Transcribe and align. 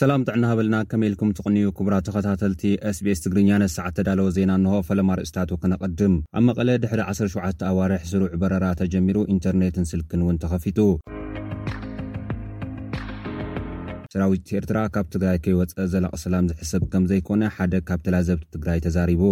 ሰላም 0.00 0.24
ጥዕና 0.26 0.44
ሃበልና 0.50 0.76
ከመኢልኩም 0.90 1.30
ትቕንዩ 1.38 1.64
ክቡራ 1.78 1.94
ተኸታተልቲ 2.08 2.62
ስbs 2.96 3.22
ትግርኛ 3.24 3.50
ነስዓት 3.62 3.94
ተዳለዎ 3.98 4.26
ዜና 4.36 4.50
እንሆ 4.60 4.74
ፈለማ 4.88 5.10
ርእስታቱ 5.20 5.50
ክነቐድም 5.62 6.14
ኣብ 6.40 6.46
መቐለ 6.48 6.68
ድሕሪ 6.84 7.00
17 7.12 7.66
ኣዋርሕ 7.70 8.04
ስሩዕ 8.12 8.32
በረራ 8.44 8.68
ተጀሚሩ 8.82 9.16
ኢንተርኔትን 9.34 9.88
ስልክን 9.92 10.22
እውን 10.26 10.40
ተኸፊጡ 10.44 10.78
ሰራዊት 14.14 14.50
ኤርትራ 14.60 14.80
ካብ 14.96 15.06
ትግራይ 15.16 15.38
ከይወፀ 15.46 15.76
ዘላቐ 15.94 16.14
ሰላም 16.28 16.48
ዝሕሰብ 16.52 16.82
ከም 16.94 17.06
ዘይኮነ 17.12 17.42
ሓደ 17.58 17.74
ካብ 17.90 18.02
ተላዘብቲ 18.08 18.46
ትግራይ 18.56 18.80
ተዛሪቡ 18.88 19.22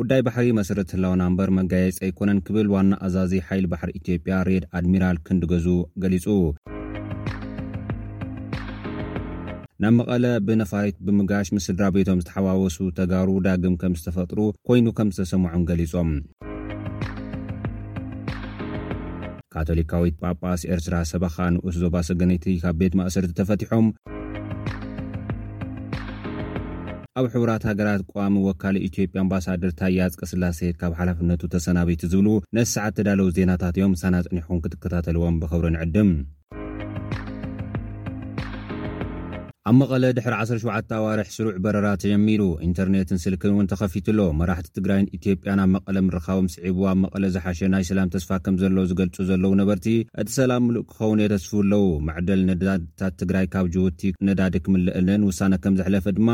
ጉዳይ 0.00 0.20
ባሕሪ 0.26 0.46
መሰረተ 0.58 0.90
ህላውናምበር 0.96 1.48
መጋየፂ 1.56 1.96
ኣይኮነን 2.06 2.38
ክብል 2.44 2.66
ዋና 2.74 2.92
ኣዛዚ 3.06 3.32
ሓይሊ 3.46 3.64
ባሕሪ 3.72 3.90
ኢትዮጵያ 3.98 4.34
ሬድ 4.48 4.64
ኣድሚራል 4.78 5.16
ክንዲገዙ 5.26 5.66
ገሊጹ 6.02 6.26
ናብ 9.84 9.92
መቐለ 9.98 10.24
ብነፋሪት 10.48 10.96
ብምጋሽ 11.08 11.48
ምስስድራ 11.56 11.84
ቤቶም 11.96 12.22
ዝተሓዋወሱ 12.22 12.78
ተጋሩ 13.00 13.28
ዳግም 13.46 13.74
ከም 13.82 13.94
ዝተፈጥሩ 13.98 14.40
ኮይኑ 14.70 14.86
ከም 15.00 15.10
ዝተሰምዖም 15.16 15.66
ገሊፆም 15.70 16.12
ካቶሊካዊት 19.54 20.16
ጳጳስ 20.22 20.64
ኤርትራ 20.74 20.96
ሰበኻ 21.12 21.36
ንኡስ 21.56 21.76
ዞባ 21.84 21.96
ሰገነይቲ 22.10 22.46
ካብ 22.64 22.76
ቤት 22.82 22.96
ማእሰርቲ 23.00 23.32
ተፈቲሖም 23.42 23.88
ኣብ 27.18 27.24
ሕብራት 27.32 27.62
ሃገራት 27.68 28.02
ቀዋሚ 28.10 28.34
ወካሊ 28.48 28.76
ኢትዮጵያ 28.88 29.20
ኣምባሳድር 29.22 29.70
ታያዝቀ 29.78 30.20
ስላሴት 30.32 30.76
ካብ 30.80 30.92
ሓላፍነቱ 30.98 31.42
ተሰናበይቲ 31.54 32.02
ዝብሉ 32.12 32.28
ነቲ 32.56 32.68
ሰዓት 32.76 32.94
ተዳለዉ 32.98 33.28
ዜናታት 33.38 33.78
እዮም 33.80 33.96
ሳናፅኒሑኩም 34.02 34.60
ክትከታተልዎም 34.66 35.40
ብክብረ 35.42 35.66
ንዕድም 35.78 36.12
ኣብ 39.70 39.74
መቐለ 39.80 40.04
ድሕሪ 40.16 40.34
17 40.40 40.92
ኣዋርሒ 40.98 41.24
ስሩዕ 41.34 41.54
በረራ 41.64 41.88
ተጀሚሩ 42.02 42.42
ኢንተርኔትን 42.66 43.18
ስልክን 43.24 43.50
እውን 43.54 43.66
ተኸፊትሎ 43.72 44.20
መራሕቲ 44.38 44.68
ትግራይን 44.78 45.10
ኢትዮጵያን 45.18 45.60
ኣብ 45.64 45.68
መቐለ 45.74 45.96
ምርካቦም 46.06 46.46
ስዒቡ 46.54 46.78
ኣብ 46.92 46.96
መቐለ 47.02 47.22
ዝሓሸ 47.34 47.60
ናይ 47.74 47.84
ሰላም 47.90 48.10
ተስፋ 48.14 48.30
ከምዘሎ 48.44 48.76
ዝገልፁ 48.90 49.18
ዘለው 49.30 49.52
ነበርቲ 49.60 49.88
እቲ 50.22 50.28
ሰላም 50.38 50.64
ምሉእ 50.68 50.84
ክኸውን 50.92 51.22
የተስፉ 51.24 51.50
ኣለው 51.64 51.84
ማዕደል 52.06 52.42
ነዳድታት 52.50 53.14
ትግራይ 53.22 53.48
ካብ 53.54 53.68
ጅቡቲ 53.74 54.00
ነዳዲ 54.28 54.56
ክምልአንን 54.66 55.28
ውሳነ 55.30 55.52
ከም 55.66 55.76
ዝሕለፈ 55.80 56.06
ድማ 56.18 56.30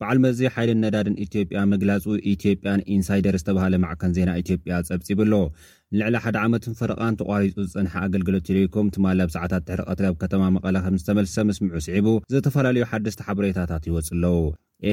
በዓል 0.00 0.18
መዚ 0.24 0.38
ሓይልን 0.54 0.80
ነዳድን 0.84 1.16
ኢትዮጵያ 1.24 1.58
ምግላጹ 1.72 2.04
ኢትዮጵያን 2.32 2.80
ኢንሳይደር 2.94 3.36
ዝተባሃለ 3.40 3.74
ማዕከን 3.84 4.14
ዜና 4.16 4.30
ኢትዮጵያ 4.42 4.78
ጸብጺብኣሎ 4.88 5.34
ንልዕሊ 5.94 6.16
ሓደ 6.24 6.36
ዓመትን 6.44 6.76
ፍረቓን 6.80 7.18
ተቋሪፁ 7.20 7.56
ዝፅንሐ 7.68 7.94
ኣገልግሎት 8.08 8.46
ቴሌኮም 8.50 8.90
ትማል 8.96 9.20
ኣብ 9.26 9.30
ሰዕታት 9.36 9.64
ትሕሪቀትሊ 9.70 10.06
ኣብ 10.10 10.16
ከተማ 10.24 10.44
መቐለ 10.56 10.76
ከም 10.86 10.98
ዝተመልሰ 11.02 11.36
መስምዑ 11.50 11.76
ስዒቡ 11.88 12.08
ዘተፈላለዩ 12.34 12.86
ሓደስቲ 12.92 13.22
ሓበሬታታት 13.28 13.86
ይወፅ 13.90 14.08
ኣለዉ 14.16 14.34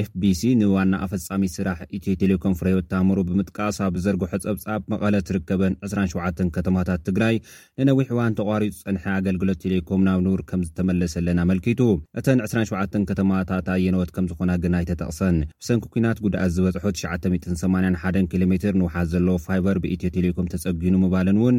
ኤፍ 0.00 0.08
ቢሲ 0.22 0.42
ንዋና 0.60 0.94
ኣፈፃሚ 1.04 1.42
ስራሕ 1.54 1.78
ኢትዮ 1.96 2.12
ቴሌኮም 2.22 2.54
ፍሬወ 2.60 2.78
ተምሩ 2.92 3.16
ብምጥቃስ 3.28 3.76
ኣብ 3.86 3.94
ዘርግሖ 4.04 4.30
ፀብጻብ 4.44 4.80
መቐለ 4.92 5.14
ትርከበን 5.28 5.74
27 5.88 6.42
ከተማታት 6.56 7.00
ትግራይ 7.08 7.36
ንነዊሕ 7.82 8.08
እዋን 8.14 8.36
ተቋሪፁ 8.40 8.74
ፀንሐ 8.84 9.04
ኣገልግሎት 9.18 9.60
ቴሌኮም 9.64 10.02
ናብ 10.08 10.20
ንብር 10.26 10.42
ከም 10.50 10.62
ዝተመለሰለና 10.68 11.38
ኣመልኪቱ 11.46 11.80
እተን 12.20 12.40
27 12.46 12.98
ከተማታት 13.12 13.68
ኣየነዎት 13.76 14.12
ከም 14.16 14.28
ዝኾና 14.32 14.52
ግን 14.64 14.76
ኣይተጠቕሰን 14.80 15.38
ብሰንኪ 15.62 15.84
ኩናት 15.94 16.18
ጉዳእት 16.26 16.54
ዝበዝሑ 16.56 16.84
981 17.04 18.30
ኪሎ 18.34 18.42
ሜር 18.54 18.76
ንውሓት 18.82 19.08
ዘለዎ 19.14 19.36
ፋይበር 19.46 19.76
ብኢትዮ 19.84 20.10
ቴሌኮም 20.18 20.50
ተፀጊኑ 20.54 20.94
ምባልን 21.04 21.40
እውን 21.42 21.58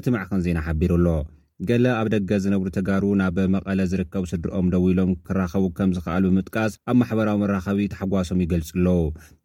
እቲ 0.00 0.04
መዕኸን 0.16 0.42
ዜና 0.48 0.58
ሓቢሩ 0.68 0.90
ኣሎ 1.00 1.06
ገለ 1.68 1.84
ኣብ 1.98 2.06
ደገ 2.12 2.30
ዝነብሩ 2.44 2.68
ተጋሩ 2.76 3.04
ናብ 3.20 3.36
መቐለ 3.54 3.78
ዝርከቡ 3.90 4.22
ስድርኦም 4.30 4.68
ደው 4.72 4.84
ኢሎም 4.90 5.10
ክራኸቡ 5.26 5.64
ከም 5.76 5.90
ዝከኣሉ 5.96 6.24
ብምጥቃስ 6.30 6.72
ኣብ 6.90 6.96
ማሕበራዊ 7.00 7.36
መራከቢ 7.42 7.82
ተሓጓሶም 7.92 8.40
ይገልፁ 8.44 8.70
ኣሎ 8.78 8.86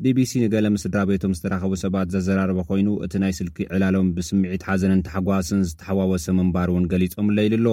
ቢቢሲ 0.03 0.31
ንገለ 0.43 0.65
ምስድራ 0.75 1.01
ቤቶም 1.09 1.35
ዝተራኸቡ 1.39 1.73
ሰባት 1.83 2.11
ዘዘራረበ 2.15 2.59
ኮይኑ 2.69 2.89
እቲ 3.07 3.13
ናይ 3.23 3.33
ስልኪ 3.39 3.59
ዕላሎም 3.75 4.07
ብስምዒት 4.15 4.65
ሓዘንን 4.69 5.03
ተሓጓስን 5.07 5.61
ዝተሓዋወሰ 5.71 6.25
ምንባር 6.39 6.71
እውን 6.73 6.87
ገሊፆምሎ 6.93 7.37
ኢሉ 7.49 7.55
ኣሎ 7.57 7.69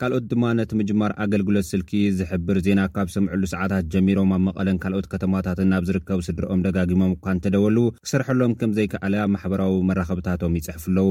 ካልኦት 0.00 0.24
ድማ 0.30 0.44
ነቲ 0.56 0.70
ምጅማር 0.78 1.12
ኣገልግሎት 1.24 1.66
ስልኪ 1.72 1.90
ዝሕብር 2.16 2.56
ዜና 2.64 2.80
ካብ 2.94 3.08
ሰምዕሉ 3.14 3.42
ሰዓታት 3.52 3.84
ጀሚሮም 3.92 4.32
ኣብ 4.36 4.42
መቐለን 4.46 4.78
ካልኦት 4.82 5.06
ከተማታትን 5.12 5.68
ናብ 5.72 5.84
ዝርከቡ 5.88 6.18
ስድሮኦም 6.26 6.64
ደጋጊሞም 6.66 7.14
እኳን 7.16 7.38
እተደወሉ 7.40 7.76
ክሰርሐሎም 8.04 8.52
ከም 8.62 8.72
ዘይከኣለ 8.78 9.14
ኣብ 9.24 9.30
ማሕበራዊ 9.34 9.76
መራከብታቶም 9.90 10.56
ይፅሕፍ 10.58 10.84
ኣለዉ 10.90 11.06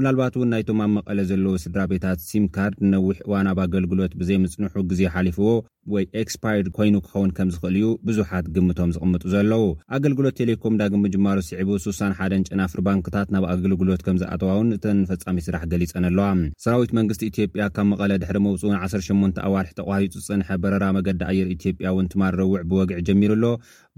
ምናልባት 0.00 0.36
እውን 0.38 0.50
ናይቶም 0.54 0.82
ኣብ 0.86 0.90
መቐለ 0.98 1.18
ዘለዎ 1.30 1.54
ስድራ 1.64 1.80
ቤታት 1.94 2.22
ሲምካርድ 2.28 2.78
ንነዊሕ 2.90 3.18
እዋን 3.26 3.50
ኣብ 3.54 3.58
ኣገልግሎት 3.66 4.14
ብዘይምፅንሑ 4.20 4.76
ግዜ 4.92 5.02
ሓሊፍዎ 5.16 5.48
ወይ 5.92 6.04
ኤክስፓርድ 6.20 6.66
ኮይኑ 6.76 6.96
ክኸውን 7.04 7.30
ከም 7.36 7.48
ዝኽእል 7.52 7.76
እዩ 7.78 7.86
ብዙሓት 8.08 8.46
ግምቶም 8.54 8.90
ዝቕምጡ 8.94 9.22
ዘለዉ 9.34 9.62
ኣገልግሎት 9.96 10.34
ቴሌኮም 10.40 10.74
ዳግም 10.80 11.02
ምጅማር 11.04 11.38
ስዕቡ 11.48 11.70
6ሳ1 11.84 12.34
ጭናፍሪ 12.48 12.80
ባንክታት 12.88 13.28
ናብ 13.34 13.44
ኣገልግሎት 13.54 14.02
ከም 14.08 14.18
ዝኣተዋውን 14.22 14.70
እተን 14.78 15.00
ፈፃሚ 15.10 15.36
ስራሕ 15.48 15.62
ገሊፀን 15.74 16.06
ኣለዋ 16.10 16.26
ሰራዊት 16.66 16.92
መንግስቲ 17.00 17.24
ኢትዮጵያ 17.32 17.68
ካብ 17.76 17.86
መቐለ 17.92 18.10
ድሕሪ 18.22 18.38
መውፅኡን 18.46 18.76
18 18.84 19.38
ኣዋርሒ 19.48 19.70
ተቋሪፁ 19.80 20.12
ዝፅንሐ 20.22 20.48
በረራ 20.62 20.84
መገዲ 20.96 21.20
ኣየር 21.30 21.48
ኢትዮጵያ 21.56 21.88
ውን 21.96 22.08
ትማር 22.12 22.34
ረውዕ 22.40 22.60
ብወግዕ 22.70 22.98
ጀሚሩ 23.08 23.30
ኣሎ 23.38 23.46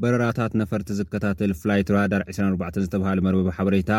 በረራታት 0.03 0.53
ነፈርቲ 0.61 0.91
ዝከታተል 0.99 1.53
ፍላይት 1.61 1.89
ረህዳር 1.97 2.23
24 2.33 2.81
ዝተብሃለ 2.85 3.19
መርበብ 3.27 3.49
ሓበሬታ 3.57 3.91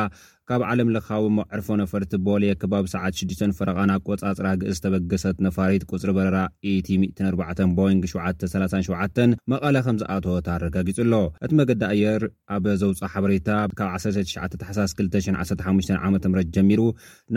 ካብ 0.49 0.61
ዓለም 0.69 0.89
ለካዊ 0.93 1.25
ዕርፎ 1.55 1.67
ነፈርቲ 1.81 2.13
ቦልየ 2.23 2.53
ክባብ 2.61 2.85
ሰዓት 2.93 3.13
6 3.19 3.45
ፈረቓናብ 3.57 3.99
ቆጻፅራ 4.07 4.47
ግእስ 4.61 4.73
ዝተበገሰት 4.77 5.37
ነፋሪት 5.45 5.83
ቁፅሪ 5.91 6.09
በረራ 6.17 6.37
a4 6.71 7.59
ቦይንግ 7.77 8.03
737 8.13 9.21
መቐለ 9.51 9.75
ከም 9.85 9.97
ዝኣትወታ 10.01 10.47
ኣረጋጊጹ 10.57 10.97
ኣሎ 11.05 11.13
እቲ 11.45 11.51
መገዲ 11.59 11.81
ኣየር 11.91 12.23
ኣበ 12.55 12.65
ዘውፃ 12.81 13.01
ሓበሬታ 13.13 13.47
ካብ 13.79 13.87
19ተሓስ 13.93 14.91
215 14.97 15.93
ዓ 16.07 16.11
ም 16.15 16.19
ጀሚሩ 16.57 16.81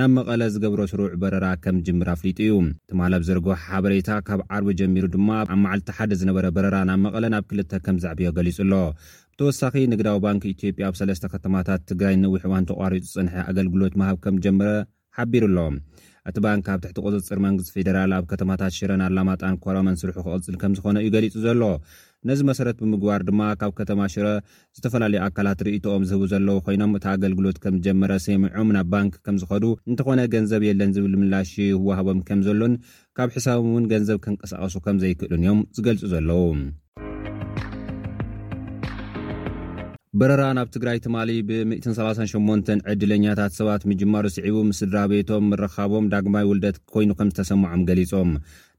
ናብ 0.00 0.10
መቐለ 0.16 0.40
ዝገብሮ 0.54 0.82
ስሩዕ 0.92 1.06
በረራ 1.24 1.46
ከም 1.66 1.78
ጅምር 1.88 2.10
ኣፍሊጡ 2.16 2.38
እዩ 2.46 2.56
እትማሃል 2.70 3.16
ኣብ 3.20 3.24
ዘርግ 3.30 3.46
ሓበሬታ 3.66 4.10
ካብ 4.30 4.42
ዓርቢ 4.56 4.68
ጀሚሩ 4.82 5.04
ድማ 5.16 5.28
ኣብ 5.44 5.52
መዓልቲ 5.66 5.88
ሓደ 5.98 6.10
ዝነበረ 6.22 6.46
በረራ 6.58 6.76
ናብ 6.90 7.00
መቐለ 7.06 7.24
ናብ 7.36 7.46
ክልተ 7.52 7.72
ከም 7.86 7.96
ዘዕብዮ 8.06 8.28
ገሊጹ 8.40 8.58
ኣሎ 8.66 8.74
ተወሳኺ 9.40 9.74
ንግዳዊ 9.92 10.18
ባንኪ 10.24 10.42
ኢትዮጵያ 10.54 10.84
ኣብ 10.90 10.94
ሰለስተ 10.98 11.24
ከተማታት 11.32 11.80
ትግራይ 11.88 12.14
ነዊሕ 12.24 12.42
እዋን 12.48 12.66
ተቋሪፁ 12.70 13.04
ፅንሐ 13.14 13.34
ኣገልግሎት 13.50 13.94
መሃብ 14.00 14.16
ከም 14.24 14.36
ጀመረ 14.44 14.68
ሓቢሩ 15.16 15.42
ኣሎ 15.50 15.58
እቲ 16.30 16.36
ባንኪ 16.46 16.66
ኣብ 16.74 16.78
ትሕቲ 16.84 16.96
ቁፅፅር 17.06 17.38
መንግስቲ 17.46 17.72
ፌደራል 17.74 18.12
ኣብ 18.18 18.24
ከተማታት 18.30 18.72
ሽረ 18.78 18.92
ናብላማጣን 19.02 19.56
ኮሮ 19.64 19.76
መንስርሑ 19.88 20.14
ክቅፅል 20.28 20.56
ከም 20.62 20.72
ዝኾነ 20.78 20.96
እዩ 21.02 21.10
ገሊፁ 21.16 21.34
ዘሎ 21.46 21.60
ነዚ 22.30 22.40
መሰረት 22.50 22.78
ብምግባር 22.82 23.20
ድማ 23.28 23.42
ካብ 23.60 23.72
ከተማ 23.80 24.00
ሽረ 24.14 24.26
ዝተፈላለዩ 24.76 25.20
ኣካላት 25.26 25.60
ርእቶኦም 25.68 26.06
ዝህቡ 26.12 26.22
ዘለዉ 26.32 26.56
ኮይኖም 26.68 26.94
እቲ 27.00 27.06
ኣገልግሎት 27.14 27.58
ከምዝጀመረ 27.66 28.14
ሰሚዖም 28.28 28.70
ናብ 28.78 28.88
ባንኪ 28.94 29.14
ከም 29.28 29.38
ዝኸዱ 29.44 29.64
እንተኾነ 29.90 30.20
ገንዘብ 30.36 30.64
የለን 30.68 30.94
ዝብል 30.96 31.14
ምላሽ 31.22 31.52
ወሃቦም 31.90 32.20
ከም 32.30 32.40
ዘሎን 32.48 32.74
ካብ 33.18 33.30
ሕሳቦም 33.36 33.70
እውን 33.74 33.86
ገንዘብ 33.94 34.18
ክንቀሳቀሱ 34.26 34.76
ከም 34.88 34.98
ዘይክእሉን 35.04 35.40
እዮም 35.44 35.60
ዝገልፁ 35.78 36.04
ዘለዉ 36.14 36.42
በረራ 40.20 40.42
ናብ 40.56 40.68
ትግራይ 40.74 40.98
ትማሊ 41.04 41.30
ብ138 41.48 42.68
ዕድለኛታት 42.92 43.52
ሰባት 43.58 43.82
ምጅማር 43.90 44.24
ስዒቡ 44.36 44.56
ስድራ 44.78 45.00
ቤቶም 45.12 45.44
ምረኻቦም 45.50 46.08
ዳግማይ 46.12 46.44
ውልደት 46.50 46.76
ኮይኑ 46.92 47.10
ከም 47.18 47.30
ዝተሰምዖም 47.32 47.82
ገሊፆም 47.88 48.30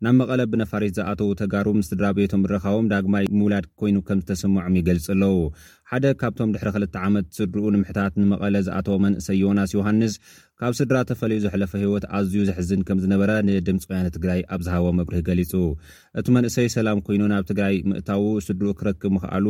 ናብ 0.06 0.14
መቐለ 0.22 0.42
ብነፋሪት 0.50 0.94
ዝኣተዉ 0.98 1.30
ተጋሩ 1.40 1.68
ስድራ 1.88 2.06
ቤቶም 2.18 2.42
ንረኻቦም 2.44 2.90
ዳግማይ 2.92 3.26
ምውላድ 3.38 3.66
ኮይኑ 3.80 3.96
ከም 4.08 4.20
ዝተሰምዖም 4.24 4.76
ይገልፅ 4.80 5.06
ኣለዉ 5.14 5.34
ሓደ 5.92 6.06
ካብቶም 6.22 6.50
ድሕሪ 6.56 6.70
ክልተ 6.76 6.96
ዓመት 7.08 7.26
ስድርኡ 7.38 7.66
ንምሕታት 7.76 8.14
ንመቐለ 8.22 8.56
ዝኣተዎ 8.68 8.96
መንእሰይ 9.06 9.38
ዮናስ 9.44 9.72
ዮሃንስ 9.78 10.16
ካብ 10.60 10.74
ስድራ 10.80 10.98
ተፈለዩ 11.12 11.40
ዘሕለፈ 11.46 11.72
ህወት 11.84 12.06
ኣዝዩ 12.18 12.36
ዘሕዝን 12.50 12.82
ከም 12.90 13.00
ዝነበረ 13.06 13.32
ንድምፂ 13.48 13.84
ወያነ 13.94 14.08
ትግራይ 14.18 14.40
ኣብዝሃቦ 14.58 14.86
መብርህ 15.00 15.24
ገሊጹ 15.30 15.54
እቲ 16.22 16.28
መንእሰይ 16.38 16.70
ሰላም 16.78 17.02
ኮይኑ 17.08 17.24
ናብ 17.34 17.46
ትግራይ 17.52 17.76
ምእታው 17.92 18.26
ስድርኡ 18.48 18.74
ክረክብ 18.82 19.14
ንክኣሉ 19.18 19.46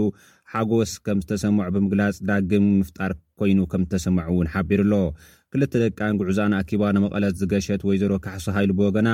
ሓጎስ 0.54 0.94
ከም 1.08 1.22
ዝተሰምዑ 1.26 1.68
ብምግላፅ 1.78 2.18
ዳግም 2.30 2.68
ምፍጣር 2.82 3.14
ኮይኑ 3.42 3.60
ከም 3.74 3.84
ዝተሰምዑ 3.88 4.28
እውን 4.34 4.50
ሓቢሩ 4.56 4.82
ኣሎ 4.88 4.94
ክልተ 5.54 5.74
ደቃን 5.82 6.16
ጉዕዛኣን 6.22 6.54
ኣኪባ 6.60 6.84
ንመቐለጽ 6.96 7.36
ዝገሸት 7.42 7.82
ወይዘሮ 7.90 8.14
ካሕሶ 8.26 8.46
ሃይሉ 8.56 8.72
ብገና 8.80 9.10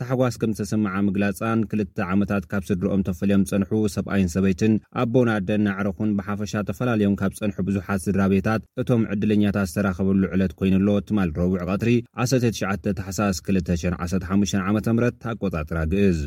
ተሓጓስ 0.00 0.36
ከም 0.42 0.52
ዝተሰምዓ 0.58 0.94
ምግላፃን 1.08 1.60
ክልተ 1.70 1.98
ዓመታት 2.14 2.46
ካብ 2.52 2.64
ስድሮኦም 2.70 3.04
ተፈልዮም 3.08 3.44
ጸንሑ 3.50 3.70
ሰብኣይን 3.96 4.32
ሰበይትን 4.34 4.74
ኣቦናደን 5.02 5.66
ኣዕረኩን 5.74 6.12
ብሓፈሻ 6.20 6.54
ተፈላለዮም 6.70 7.14
ካብ 7.20 7.34
ጸንሑ 7.40 7.58
ብዙሓት 7.68 8.02
ስድራ 8.06 8.24
ቤታት 8.34 8.64
እቶም 8.82 9.04
ዕድለኛታት 9.14 9.70
ዝተራኸበሉ 9.72 10.22
ዕለት 10.34 10.54
ኮይኑ 10.60 10.74
ኣሎ 10.82 10.90
ትማል 11.10 11.30
ረቡዕ 11.40 11.56
ቀትሪ 11.70 11.94
19 12.26 12.90
ተሓሳስ 13.00 13.38
2015 13.52 14.60
ዓ 14.66 14.68
ም 14.76 15.02
ኣቆጻጥራ 15.36 15.78
ግእዝ 15.94 16.22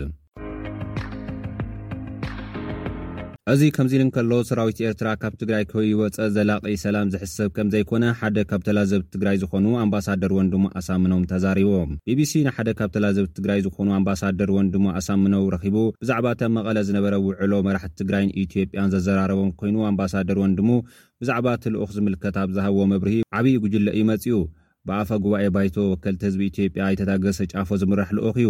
እዚ 3.51 3.61
ከምዚ 3.75 3.93
ንከሎ 4.07 4.31
ስራዊት 4.47 4.79
ኤርትራ 4.87 5.07
ካብ 5.21 5.33
ትግራይ 5.41 5.63
ከይወፀእ 5.69 6.27
ዘላቂ 6.35 6.65
ሰላም 6.83 7.07
ዝሕሰብ 7.13 7.49
ከም 7.55 7.67
ዘይኮነ 7.73 8.03
ሓደ 8.19 8.37
ካብ 8.49 8.61
ተላዘብቲ 8.67 9.07
ትግራይ 9.15 9.37
ዝኾኑ 9.43 9.65
ኣምባሳደር 9.83 10.31
ወንድሞ 10.39 10.63
ኣሳምኖም 10.79 11.23
ተዛሪቦም 11.31 11.93
ቢቢሲ 12.09 12.33
ንሓደ 12.47 12.69
ካብ 12.81 12.89
ተላዘብቲ 12.95 13.31
ትግራይ 13.39 13.61
ዝኾኑ 13.67 13.87
ኣምባሳደር 13.99 14.51
ወንድሞ 14.57 14.85
ኣሳምነ 14.99 15.33
ረኺቡ 15.55 15.75
ብዛዕባ 16.03 16.27
እተም 16.37 16.53
መቐለ 16.59 16.77
ዝነበረ 16.89 17.13
ውዕሎ 17.25 17.53
መራሕቲ 17.69 17.95
ትግራይን 18.03 18.31
ኢትዮጵያን 18.45 18.93
ዘዘራረቦም 18.95 19.51
ኮይኑ 19.61 19.77
ኣምባሳደር 19.91 20.39
ወንድሙ 20.45 20.69
ብዛዕባ 21.23 21.47
እቲ 21.59 21.65
ልኡኽ 21.75 21.91
ዝምልከት 21.97 22.37
ኣብ 22.43 22.51
ዝሃብዎ 22.59 22.83
መብሪሂ 22.93 23.19
ዓብዪ 23.39 23.57
ጉጅለ 23.65 23.87
ዩመፅኡ 24.03 24.37
ብኣፈ 24.89 25.09
ጉባኤ 25.23 25.47
ባይቶ 25.55 25.75
ወከልቲ 25.91 26.21
ህዝቢ 26.27 26.41
ኢትዮጵያ 26.51 26.83
ይተታገሰ 26.93 27.39
ጫፎ 27.53 27.69
ዝምራሕ 27.81 28.09
ልኦክ 28.17 28.37
እዩ 28.41 28.49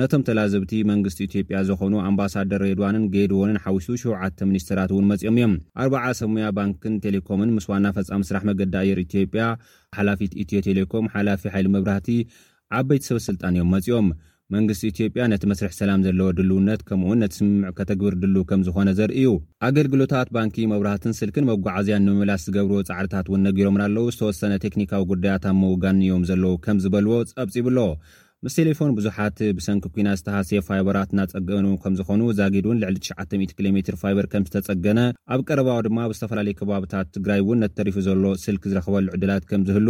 ነቶም 0.00 0.22
ተላዘብቲ 0.28 0.72
መንግስቲ 0.90 1.18
ኢትዮጵያ 1.28 1.58
ዝኾኑ 1.68 1.94
ኣምባሳደር 2.08 2.60
ሬድዋንን 2.68 3.04
ጌድቦንን 3.14 3.60
ሓዊሱ 3.64 3.88
7ተ 4.02 4.38
ሚኒስትራት 4.50 4.90
እውን 4.94 5.08
መፂኦም 5.12 5.36
እዮም 5.40 5.54
40 5.86 6.12
ሰሙያ 6.22 6.46
ባንክን 6.58 6.94
ቴሌኮምን 7.06 7.52
ምስ 7.56 7.66
ዋና 7.72 7.86
ፈፃሚ 7.96 8.20
ስራሕ 8.30 8.44
መገዲ 8.50 8.74
ኣየር 8.82 9.00
ኢትዮጵያ 9.06 9.44
ሓላፊት 9.98 10.34
ኢትዮ 10.44 10.60
ቴሌኮም 10.68 11.10
ሓላፊ 11.16 11.42
ሓይሊ 11.54 11.68
ምብራህቲ 11.76 12.08
ዓበይቲ 12.80 13.04
ሰብ 13.10 13.20
ስልጣን 13.28 13.56
እዮም 13.58 13.70
መፂኦም 13.76 14.08
መንግስቲ 14.54 14.82
ኢትዮጵያ 14.92 15.22
ነቲ 15.32 15.42
መስርሒ 15.50 15.74
ሰላም 15.80 16.00
ዘለዎ 16.06 16.28
ድልውነት 16.38 16.80
ከምኡውን 16.88 17.20
ነቲ 17.22 17.32
ስምምዕ 17.38 17.70
ከተግብር 17.78 18.14
ድልው 18.22 18.44
ከም 18.50 18.62
ዝኮነ 18.66 18.90
ዘርእዩ 18.98 19.28
ኣገልግሎታት 19.66 20.30
ባንኪ 20.36 20.56
መብራትን 20.72 21.14
ስልክን 21.20 21.46
መጓዓዝያን 21.50 22.04
ንምምላስ 22.08 22.44
ዝገብርዎ 22.48 22.80
ፃዕርታት 22.88 23.26
እውን 23.30 23.44
ነጊሮምን 23.48 23.84
ኣለው 23.86 24.06
ዝተወሰነ 24.14 24.54
ቴክኒካዊ 24.64 25.04
ጉዳያት 25.12 25.46
ብ 25.48 25.54
መውጋንዮም 25.64 26.24
ዘለዎ 26.30 26.52
ከም 26.66 26.80
ዝበልዎ 26.86 27.14
ፀብፅብሎ 27.36 27.78
ምስ 28.44 28.54
ቴሌፎን 28.58 28.90
ብዙሓት 28.98 29.38
ብሰንኪ 29.56 29.84
ኩና 29.94 30.08
ዝተሃስየ 30.18 30.60
ፋይበራት 30.68 31.10
እናፀገኑ 31.14 31.66
ከም 31.82 31.94
ዝኾኑ 31.98 32.20
ዛጊድ 32.38 32.64
እውን 32.68 32.78
ልዕሊ 32.82 32.96
900 33.08 33.50
ኪሎ 33.56 33.66
ሜትር 33.76 33.96
ፋይበር 34.02 34.26
ከም 34.32 34.46
ዝተፀገነ 34.48 35.00
ኣብ 35.34 35.40
ቀረባዊ 35.48 35.80
ድማ 35.86 35.98
ብዝተፈላለዩ 36.12 36.54
ከባብታት 36.60 37.08
ትግራይ 37.16 37.40
እውን 37.44 37.60
ነተተሪፉ 37.64 37.96
ዘሎ 38.08 38.22
ስልኪ 38.44 38.64
ዝረኽበሉ 38.72 39.06
ዕድላት 39.16 39.44
ከም 39.50 39.64
ዝህሉ 39.70 39.88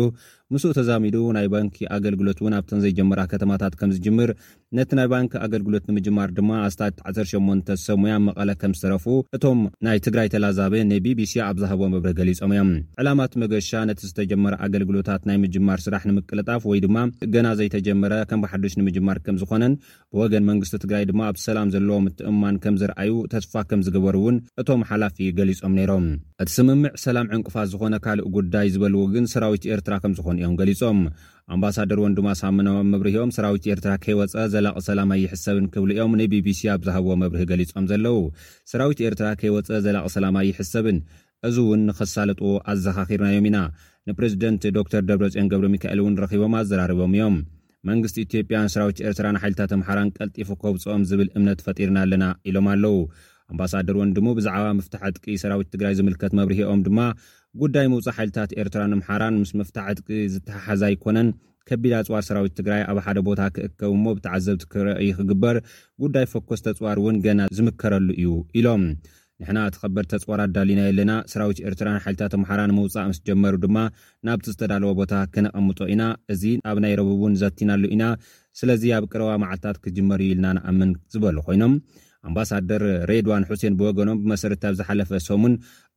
ምስኡ 0.55 0.71
ተዛሚዱ 0.77 1.17
ናይ 1.35 1.47
ባንኪ 1.53 1.77
ኣገልግሎት 1.97 2.39
እውን 2.43 2.55
ኣብቶም 2.57 2.79
ዘይጀመራ 2.85 3.21
ከተማታት 3.33 3.75
ከም 3.81 3.91
ዝጅምር 3.97 4.31
ነቲ 4.79 4.91
ናይ 4.99 5.07
ባንኪ 5.13 5.33
ኣገልግሎት 5.45 5.85
ንምጅማር 5.91 6.29
ድማ 6.39 6.51
ኣስታት 6.69 6.97
18 7.11 7.69
ሰሙያን 7.87 8.23
መቐለ 8.29 8.51
ከም 8.63 8.73
ዝተረፉ 8.79 9.05
እቶም 9.37 9.61
ናይ 9.89 9.99
ትግራይ 10.07 10.29
ተላዛቤ 10.35 10.75
ን 10.89 10.93
ቢቢሲ 11.05 11.35
ኣብዝሃቦ 11.49 11.81
ምብርህ 11.93 12.15
ገሊፆም 12.21 12.53
እዮም 12.57 12.71
ዕላማት 13.03 13.35
መገሻ 13.43 13.71
ነቲ 13.91 14.03
ዝተጀመረ 14.11 14.55
ኣገልግሎታት 14.69 15.23
ናይ 15.31 15.39
ምጅማር 15.45 15.81
ስራሕ 15.87 16.03
ንምቅልጣፍ 16.11 16.67
ወይ 16.71 16.83
ድማ 16.87 16.99
ገና 17.37 17.47
ዘይተጀመረ 17.61 18.13
ከም 18.33 18.43
ብሓዱሽ 18.47 18.75
ንምጅማር 18.81 19.21
ከም 19.29 19.39
ዝኮነን 19.45 19.77
ብወገን 20.17 20.47
መንግስቲ 20.51 20.75
ትግራይ 20.87 21.07
ድማ 21.13 21.23
ኣብ 21.31 21.39
ሰላም 21.47 21.71
ዘለዎም 21.77 22.05
ምትእማን 22.09 22.61
ከም 22.67 22.77
ዝርኣዩ 22.83 23.15
ተስፋ 23.35 23.55
ከም 23.73 23.83
ዝገበሩ 23.89 24.17
እውን 24.25 24.39
እቶም 24.63 24.85
ሓላፊ 24.93 25.17
ገሊፆም 25.41 25.75
ነይሮም 25.81 26.09
እቲ 26.43 26.49
ስምምዕ 26.59 26.93
ሰላም 27.07 27.31
ዕንቅፋስ 27.39 27.69
ዝኾነ 27.75 27.95
ካልእ 28.05 28.29
ጉዳይ 28.39 28.69
ዝበልዎ 28.77 29.03
ግን 29.17 29.25
ሰራዊት 29.35 29.65
ኤርትራ 29.75 29.95
ከም 30.05 30.13
ዝኾኑ 30.19 30.37
እዮም 30.41 30.55
ገሊፆም 30.61 31.01
ኣምባሳደር 31.55 31.99
ወንድሞ 32.05 32.27
ኣሳምኖ 32.35 32.69
መብርሂኦም 32.91 33.31
ሰራዊት 33.37 33.65
ኤርትራ 33.73 33.93
ከይወፀ 34.05 34.35
ዘላቕ 34.53 34.77
ሰላም 34.89 35.11
ኣይሕሰብን 35.17 35.65
ክብል 35.75 35.91
እኦም 35.95 36.13
ንቢቢሲ 36.21 36.61
ኣብዝሃብዎ 36.75 37.13
መብርህ 37.23 37.45
ገሊፆም 37.51 37.87
ዘለው 37.93 38.19
ሰራዊት 38.73 39.01
ኤርትራ 39.09 39.29
ከይወፀ 39.41 39.69
ዘላቕ 39.87 40.05
ሰላም 40.17 40.37
ኣይሕሰብን 40.43 40.99
እዚ 41.49 41.57
እውን 41.65 41.83
ንኽሳለጥዎ 41.89 42.49
ኣዘኻኺርናዮም 42.73 43.47
ኢና 43.51 43.59
ንፕረዚደንት 44.09 44.63
ዶክተር 44.79 45.03
ደብረፅን 45.09 45.49
ገብረ 45.53 45.67
ሚካኤል 45.75 46.01
እውን 46.03 46.15
ረኪቦም 46.25 46.55
ኣዘራርቦም 46.61 47.13
እዮም 47.19 47.37
መንግስቲ 47.91 48.17
ኢትዮጵያን 48.29 48.71
ሰራዊት 48.75 48.99
ኤርትራን 49.09 49.37
ሓይልታት 49.43 49.71
ኣምሓራን 49.77 50.09
ቀልጢፉ 50.19 50.49
ከብፅኦም 50.63 51.03
ዝብል 51.11 51.29
እምነት 51.39 51.61
ፈጢርና 51.67 51.99
ኣለና 52.07 52.25
ኢሎም 52.51 52.67
ኣለው 52.75 52.97
ኣምባሳደር 53.53 53.97
ወንድሙ 54.03 54.27
ብዛዕባ 54.39 54.67
ምፍታሕ 54.79 55.03
ዕጥቂ 55.13 55.25
ሰራዊት 55.43 55.69
ትግራይ 55.75 55.95
ዝምልከት 55.99 56.33
መብሪሂኦም 56.39 56.83
ድማ 56.89 56.99
ጉዳይ 57.61 57.87
ምውፃእ 57.93 58.15
ሓይልታት 58.17 58.51
ኤርትራን 58.63 58.93
ምሓራን 59.03 59.37
ምስ 59.43 59.51
ምፍታሕ 59.61 59.87
ዕድቂ 59.93 60.09
ዝተሓሓዛ 60.33 60.83
ይኮነን 60.95 61.29
ከቢድ 61.69 61.93
ኣፅዋር 62.01 62.23
ሰራዊት 62.27 62.53
ትግራይ 62.59 62.83
ኣብ 62.91 62.99
ሓደ 63.07 63.19
ቦታ 63.29 63.41
ክእከብ 63.55 63.93
ሞ 64.05 64.13
ብተዓዘብቲ 64.19 64.63
ክርአይ 64.73 65.09
ክግበር 65.19 65.57
ጉዳይ 66.03 66.25
ፈኮስ 66.33 66.61
ተፅዋር 66.67 66.97
እውን 67.03 67.17
ገና 67.27 67.41
ዝምከረሉ 67.57 68.09
እዩ 68.21 68.29
ኢሎም 68.61 68.85
ንሕና 69.43 69.59
ተኸበድ 69.75 70.07
ተፅዋር 70.13 70.41
ኣዳሊና 70.47 70.81
የለና 70.87 71.13
ሰራዊት 71.33 71.61
ኤርትራን 71.69 71.99
ሓይልታት 72.05 72.33
ምሓራን 72.43 72.73
ምውፃእ 72.79 73.07
ምስ 73.11 73.19
ጀመሩ 73.29 73.55
ድማ 73.65 73.77
ናብቲ 74.29 74.47
ዝተዳለወ 74.55 74.91
ቦታ 75.01 75.13
ክነቐምጦ 75.35 75.81
ኢና 75.95 76.03
እዚ 76.35 76.43
ኣብ 76.71 76.79
ናይ 76.85 76.95
ረቡብን 77.01 77.37
ዘቲናሉ 77.43 77.83
ኢና 77.97 78.05
ስለዚ 78.61 78.83
ኣብ 78.99 79.05
ቅርባ 79.13 79.31
መዓልታት 79.45 79.77
ክጅመር 79.87 80.23
ዩ 80.27 80.31
ኢልና 80.35 80.49
ንኣምን 80.59 80.93
ዝበሉ 81.15 81.37
ኮይኖም 81.49 81.75
ኣምባሳደር 82.29 82.83
ሬድዋን 83.11 83.45
ሴን 83.63 83.75
ብወገኖም 83.81 84.19
ብመሰረቲኣብ 84.23 84.75
ዝሓለፈ 84.81 85.11
ሶሙን 85.29 85.55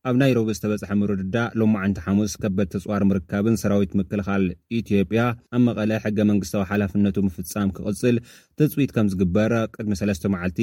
ኣብ 0.08 0.16
ናይሮቢ 0.20 0.48
ዝተበፅሐ 0.56 0.90
ምርድዳ 1.00 1.34
ሎማዓንቲ 1.60 1.98
ሓሙስ 2.06 2.32
ከበት 2.40 2.68
ተፅዋር 2.72 3.02
ምርካብን 3.10 3.54
ሰራዊት 3.60 3.92
ምክልኻል 4.00 4.42
ኢትዮጵያ 4.78 5.20
ኣብ 5.56 5.60
መቐለ 5.68 5.90
ሕገ 6.04 6.18
መንግስታዊ 6.30 6.64
ሓላፍነቱ 6.70 7.16
ምፍፃም 7.28 7.68
ክቅፅል 7.76 8.16
ተፅዊት 8.60 8.90
ከም 8.96 9.06
ዝግበር 9.12 9.52
ኣቅድሚ 9.60 9.94
ሰለስተ 10.00 10.30
መዓልቲ 10.34 10.60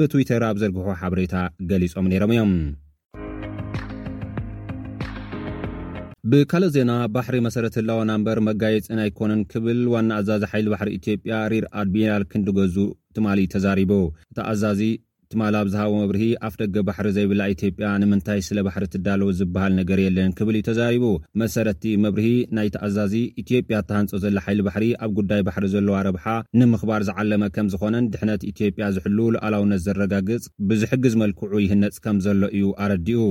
ብትዊተር 0.00 0.44
ኣብ 0.48 0.56
ዘርግሖ 0.62 0.88
ሓበሬታ 1.02 1.36
ገሊፆም 1.72 2.06
ነይሮም 2.12 2.32
እዮም 2.36 2.52
ብካልኦ 6.32 6.70
ዜና 6.76 6.92
ባሕሪ 7.14 7.36
መሰረተህላዊ 7.48 8.00
ናምበር 8.10 8.40
መጋየፅን 8.48 8.98
ኣይኮነን 9.04 9.44
ክብል 9.52 9.78
ዋና 9.94 10.10
ኣዛዚ 10.22 10.42
ሓይሊ 10.54 10.66
ባሕሪ 10.74 10.90
ኢትዮጵያ 10.98 11.38
ሪር 11.54 11.66
ኣድሚራል 11.82 12.24
ክንዲገዙ 12.32 12.76
ትማ 13.14 13.28
ተዛሪቡ 13.54 13.92
እቲ 14.32 14.38
ኣዛዚ 14.50 14.82
እትማል 15.32 15.56
ኣብ 15.58 15.68
ዝሃበ 15.72 15.90
መብርሂ 16.02 16.22
ኣፍ 16.46 16.54
ደገ 16.60 16.76
ባሕሪ 16.86 17.08
ዘይብላ 17.16 17.42
ኢትዮጵያ 17.52 17.88
ንምንታይ 18.02 18.40
ስለ 18.46 18.58
ባሕሪ 18.66 18.84
ትዳለወ 18.94 19.28
ዝበሃል 19.40 19.72
ነገር 19.80 19.98
የለን 20.04 20.32
ክብል 20.38 20.56
እዩ 20.58 20.64
ተዛሪቡ 20.68 21.04
መሰረቲ 21.42 21.84
መብርሂ 22.04 22.26
ናይ 22.58 22.68
ተኣዛዚ 22.76 23.14
ኢትዮጵያ 23.42 23.76
እተሃንፆ 23.82 24.14
ዘሎ 24.24 24.36
ሓይሊ 24.46 24.60
ባሕሪ 24.68 24.88
ኣብ 25.06 25.12
ጉዳይ 25.20 25.42
ባሕሪ 25.48 25.66
ዘለዋ 25.76 25.96
ረብሓ 26.08 26.26
ንምኽባር 26.60 27.04
ዝዓለመ 27.10 27.42
ከም 27.56 27.68
ዝኾነን 27.74 28.10
ድሕነት 28.14 28.48
ኢትዮጵያ 28.52 28.88
ዝሕልው 28.96 29.28
ሉኣላውነት 29.36 29.82
ዘረጋግፅ 29.86 30.42
ብዝሕጊዝ 30.70 31.16
መልክዑ 31.24 31.52
ይህነፅ 31.66 31.96
ከም 32.06 32.18
ዘሎ 32.26 32.42
እዩ 32.56 32.66
ኣረዲኡ 32.86 33.22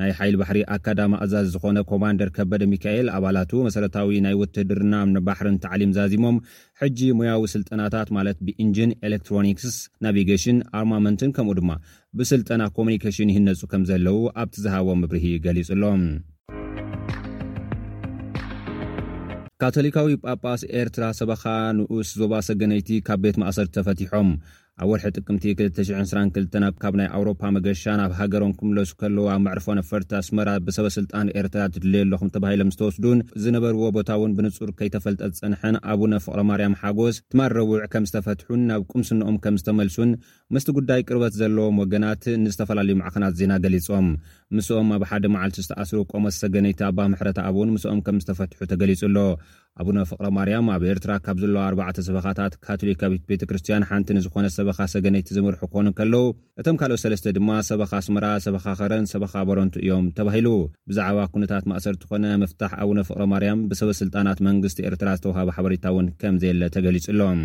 ናይ 0.00 0.10
ሓይል 0.16 0.36
ባሕሪ 0.40 0.58
ኣከዳማ 0.74 1.12
እዛዝ 1.24 1.46
ዝኮነ 1.52 1.78
ኮማንደር 1.90 2.28
ከበደ 2.34 2.62
ሚካኤል 2.72 3.06
ኣባላቱ 3.14 3.50
መሰረታዊ 3.66 4.18
ናይ 4.26 4.34
ውት 4.40 4.56
ድርናም 4.70 5.08
ንባሕርን 5.14 5.56
ተዕሊም 5.64 5.94
ዛዚሞም 5.96 6.36
ሕጂ 6.80 7.00
ሙያዊ 7.18 7.42
ስልጠናታት 7.54 8.08
ማለት 8.16 8.38
ብእንጅን 8.48 8.90
ኤሌክትሮኒክስ 9.08 9.76
ናቪጌሽን 10.06 10.58
ኣርማመንትን 10.80 11.32
ከምኡ 11.38 11.56
ድማ 11.60 11.70
ብስልጠና 12.20 12.62
ኮሙኒኬሽን 12.76 13.32
ይህነፁ 13.32 13.62
ከም 13.72 13.84
ዘለው 13.90 14.18
ኣብቲ 14.42 14.56
ዝሃቦ 14.66 14.88
ምብርሂ 15.02 15.26
ገሊፁሎም 15.46 16.04
ካቶሊካዊ 19.62 20.08
ጳጳስ 20.24 20.60
ኤርትራ 20.80 21.04
ሰበካ 21.20 21.44
ንኡስ 21.78 22.10
ዞባ 22.22 22.34
ሰገነይቲ 22.48 22.88
ካብ 23.06 23.20
ቤት 23.24 23.36
ማእሰር 23.42 23.68
ተፈቲሖም 23.76 24.28
ኣብ 24.82 24.88
ወርሒ 24.90 25.04
ጥቅምቲ 25.18 25.44
222 25.60 26.76
ካብ 26.82 26.94
ናይ 26.98 27.08
ኣውሮፓ 27.16 27.40
መገሻን 27.56 28.00
ኣብ 28.04 28.12
ሃገሮም 28.18 28.52
ክምለሱ 28.58 28.90
ከለዎ 29.00 29.24
ብ 29.36 29.40
መዕርፎ 29.46 29.66
ኣፈርቲ 29.82 30.10
ኣስመራ 30.20 30.50
ብሰበስልጣን 30.66 31.30
ኤርትራ 31.40 31.62
ትድልየኣለኹም 31.74 32.30
ተባሂሎም 32.34 32.70
ዝተወስዱን 32.74 33.20
ዝነበርዎ 33.44 33.82
ቦታ 33.96 34.10
ውን 34.20 34.34
ብንፁር 34.38 34.70
ከይተፈልጠ 34.80 35.22
ፅንሐን 35.40 35.78
ኣቡነ 35.94 36.12
ፍቕረማርያም 36.26 36.78
ሓጎስ 36.82 37.18
ትማርረውውዕ 37.34 37.80
ከም 37.94 38.06
ዝተፈትሑን 38.10 38.62
ናብ 38.70 38.84
ቅምስኖኦም 38.92 39.38
ከም 39.46 39.58
ዝተመልሱን 39.62 40.12
ምስቲ 40.56 40.68
ጉዳይ 40.80 41.02
ቅርበት 41.08 41.34
ዘለዎም 41.40 41.80
ወገናት 41.84 42.24
ንዝተፈላለዩ 42.46 42.96
ማዕኸናት 43.04 43.34
ዜና 43.40 43.52
ገሊፆም 43.64 44.06
ምስኦም 44.58 44.88
ኣብ 44.98 45.02
ሓደ 45.10 45.24
መዓልቲ 45.34 45.58
ዝተኣስሩ 45.64 45.98
ቆመስ 46.12 46.36
ሰገነይቲ 46.44 46.80
ኣባምሕረት 46.92 47.38
ኣቡን 47.48 47.72
ምስኦም 47.76 47.98
ከምዝተፈትሑ 48.06 48.60
ተገሊጹኣሎ 48.74 49.18
ኣቡነ 49.82 49.98
ፍቕረማርያም 50.10 50.68
ኣብ 50.74 50.82
ኤርትራ 50.92 51.12
ካብ 51.24 51.36
ዘለዋ 51.42 51.60
ኣርባዕተ 51.70 52.02
ሰበኻታት 52.06 52.52
ካቶሊክ 52.66 53.02
ብት 53.10 53.20
ቤተክርስትያን 53.32 53.84
ሓንቲ 53.90 54.08
ንዝኾነ 54.16 54.46
ሰብ 54.56 54.67
ካ 54.76 54.80
ሰገነይቲ 54.92 55.28
ዝምርሑ 55.36 55.60
ክኾኑ 55.72 55.88
ከለው 55.98 56.24
እቶም 56.60 56.76
ካልኦት 56.80 57.02
ሰለስተ 57.04 57.32
ድማ 57.36 57.50
ሰበኻ 57.68 57.90
ኣስመራ 58.02 58.24
ሰበኻ 58.46 58.64
ኸረን 58.80 59.06
ሰበኻ 59.12 59.34
በረንቱ 59.48 59.74
እዮም 59.84 60.06
ተባሂሉ 60.18 60.48
ብዛዕባ 60.90 61.20
ኩነታት 61.34 61.66
ማእሰርቲ 61.72 62.02
ኾነ 62.10 62.24
መፍታሕ 62.42 62.74
ኣቡነ 62.82 62.98
ፍቕሮ 63.10 63.22
ማርያም 63.34 63.62
ብሰበስልጣናት 63.72 64.40
መንግስቲ 64.48 64.80
ኤርትራ 64.90 65.08
ዝተዋሃበ 65.20 65.48
ሓበሬታ 65.58 65.86
እውን 65.94 66.08
ከምዘየለ 66.22 66.62
ተገሊጹ 66.76 67.06
ሎም 67.20 67.40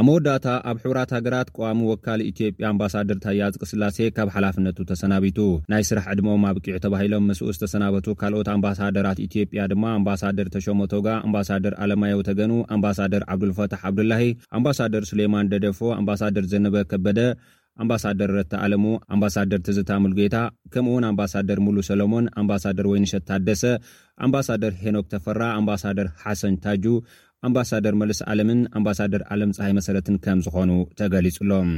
ኣብመወዳእታ 0.00 0.46
ኣብ 0.70 0.76
ሕቡራት 0.82 1.12
ሃገራት 1.14 1.48
ቀሚ 1.56 1.78
ወካል 1.92 2.20
ኢትዮጵያ 2.30 2.64
አምባሳደር 2.72 3.16
ታያ 3.24 3.40
ዝቂ 3.54 3.62
ስላሴ 3.70 3.98
ካብ 4.16 4.28
ሓላፍነቱ 4.34 4.76
ተሰናቢቱ 4.90 5.38
ናይ 5.72 5.82
ስራሕ 5.88 6.04
ዕድሞም 6.12 6.44
አብቂዑ 6.50 6.76
ተባሂሎም 6.84 7.24
ምስኡ 7.30 7.48
ዝተሰናበቱ 7.56 8.06
ካልኦት 8.20 8.50
አምባሳደራት 8.54 9.18
ኢትዮጵያ 9.26 9.62
ድማ 9.74 9.84
ኣምባሳደር 10.00 10.48
ተሸሞቶጋ 10.56 11.08
አምባሳደር 11.26 11.76
ኣለማየው 11.84 12.22
ተገኑ 12.30 12.52
አምባሳደር 12.76 13.24
ዓብዱልፈታሕ 13.34 13.82
ዓብዱላሂ 13.92 14.24
አምባሳደር 14.58 15.04
ስሌማን 15.12 15.50
ደደፎ 15.54 15.80
ኣምባሳደር 16.00 16.46
ዘነበ 16.54 16.76
ከበደ 16.92 17.20
አምባሳደር 17.82 18.30
ረተ 18.36 18.52
ኣለሙ 18.66 18.84
አምባሳደር 19.14 19.60
ትዝታ 19.66 19.90
ሙልጌታ 20.04 20.36
ከምውን 20.74 21.04
አምባሳደር 21.10 21.58
ሙሉ 21.66 21.76
ሰሎሞን 21.88 22.24
አምባሳደር 22.40 22.86
ወይነሸ 22.92 23.14
ታደሰ 23.28 23.64
ኣምባሳደር 24.26 24.72
ሄኖክ 24.84 25.06
ተፈራ 25.12 25.42
አምባሳደር 25.58 26.08
ሓሰን 26.22 26.54
ታጁ 26.64 26.84
ኣምባሳደር 27.46 27.94
መልስ 28.02 28.18
ዓለምን 28.30 28.60
አምባሳደር 28.78 29.22
ዓለም 29.32 29.50
ፀሃይ 29.56 29.72
መሰረትን 29.78 30.16
ከም 30.24 30.38
ዝኾኑ 30.46 30.70
ተገሊጹሎም 31.00 31.70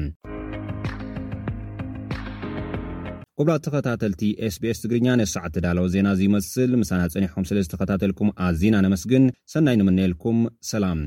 ጉብላት 3.40 3.62
ተኸታተልቲ 3.66 4.20
ኤስቢስ 4.46 4.78
ትግርኛ 4.84 5.08
ነሳዕ 5.20 5.44
ዳለዎ 5.64 5.84
ዜና 5.94 6.06
እዝይመስል 6.16 6.70
ምሳና 6.80 7.02
ጸኒሖኩም 7.14 7.44
ስለ 7.50 7.58
ዝተኸታተልኩም 7.66 8.30
ኣዝና 8.46 8.74
ነመስግን 8.86 9.26
ሰናይ 9.52 9.78
ንምንኤልኩም 9.82 10.38
ሰላም 10.72 11.02